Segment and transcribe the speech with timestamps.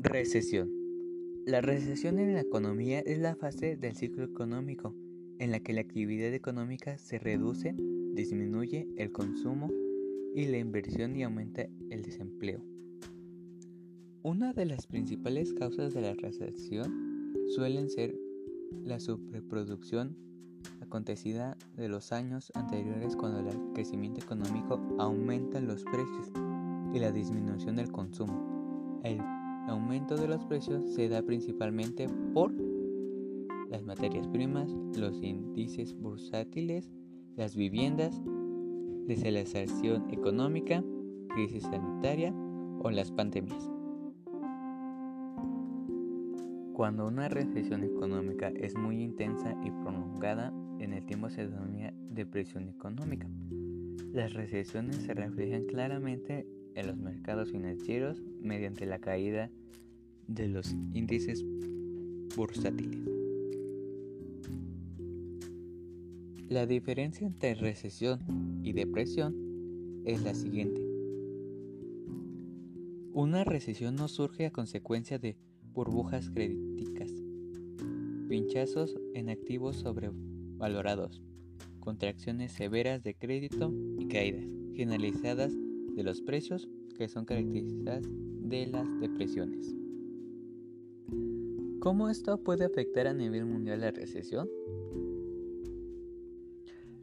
[0.00, 0.70] Recesión.
[1.44, 4.94] La recesión en la economía es la fase del ciclo económico
[5.40, 7.74] en la que la actividad económica se reduce,
[8.14, 9.72] disminuye el consumo
[10.36, 12.62] y la inversión y aumenta el desempleo.
[14.22, 18.14] Una de las principales causas de la recesión suelen ser
[18.84, 20.16] la sobreproducción
[20.80, 26.30] acontecida de los años anteriores cuando el crecimiento económico aumenta los precios
[26.94, 29.00] y la disminución del consumo.
[29.68, 32.52] Aumento de los precios se da principalmente por
[33.70, 36.90] las materias primas, los índices bursátiles,
[37.36, 38.20] las viviendas,
[39.06, 40.82] desaceleración económica,
[41.34, 42.34] crisis sanitaria
[42.80, 43.70] o las pandemias.
[46.72, 52.68] Cuando una recesión económica es muy intensa y prolongada en el tiempo se denomina depresión
[52.68, 53.28] económica.
[54.12, 56.46] Las recesiones se reflejan claramente
[56.78, 59.50] en los mercados financieros mediante la caída
[60.28, 61.44] de los índices
[62.36, 63.00] bursátiles.
[66.48, 68.20] La diferencia entre recesión
[68.62, 69.34] y depresión
[70.04, 70.80] es la siguiente.
[73.12, 75.36] Una recesión no surge a consecuencia de
[75.72, 77.10] burbujas críticas,
[78.28, 81.22] pinchazos en activos sobrevalorados,
[81.80, 85.52] contracciones severas de crédito y caídas generalizadas
[85.98, 89.74] de los precios que son características de las depresiones.
[91.80, 94.48] ¿Cómo esto puede afectar a nivel mundial la recesión?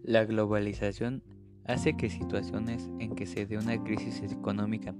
[0.01, 1.23] La globalización
[1.65, 4.95] hace que situaciones en que se dé una crisis económica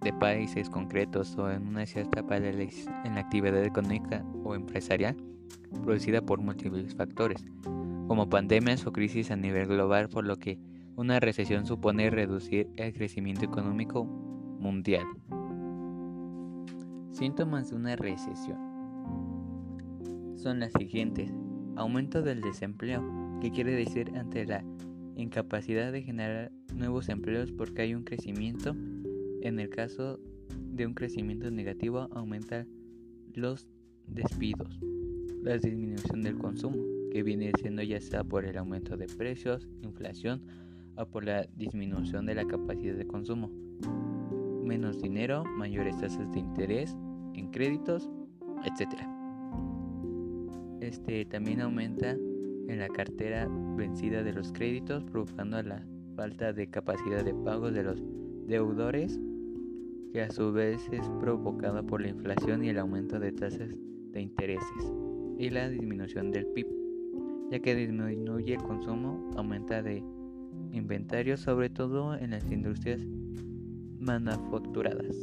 [0.00, 5.16] de países concretos o en una cierta parálisis en la actividad económica o empresarial
[5.84, 7.44] producida por múltiples factores,
[8.08, 10.58] como pandemias o crisis a nivel global, por lo que
[10.96, 15.04] una recesión supone reducir el crecimiento económico mundial.
[17.12, 18.58] Síntomas de una recesión
[20.36, 21.30] son las siguientes.
[21.76, 23.02] Aumento del desempleo,
[23.40, 24.64] que quiere decir ante la
[25.16, 28.74] incapacidad de generar nuevos empleos porque hay un crecimiento.
[29.42, 30.18] En el caso
[30.72, 32.66] de un crecimiento negativo, aumenta
[33.34, 33.68] los
[34.06, 34.80] despidos.
[35.42, 36.76] La disminución del consumo,
[37.10, 40.42] que viene siendo ya sea por el aumento de precios, inflación,
[40.96, 43.50] o por la disminución de la capacidad de consumo.
[44.64, 46.96] Menos dinero, mayores tasas de interés
[47.34, 48.10] en créditos,
[48.64, 48.94] etc.
[50.80, 55.86] Este también aumenta en la cartera vencida de los créditos, provocando la
[56.16, 58.02] falta de capacidad de pago de los
[58.46, 59.20] deudores,
[60.12, 63.70] que a su vez es provocada por la inflación y el aumento de tasas
[64.12, 64.92] de intereses,
[65.38, 66.66] y la disminución del PIB,
[67.50, 70.02] ya que disminuye el consumo, aumenta de
[70.76, 73.00] inventarios, sobre todo en las industrias
[73.98, 75.16] manufacturadas.